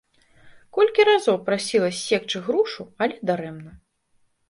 Колькі 0.77 1.05
разоў 1.09 1.37
прасіла 1.51 1.89
ссекчы 1.99 2.37
грушу, 2.51 2.83
але 3.07 3.23
дарэмна. 3.33 3.71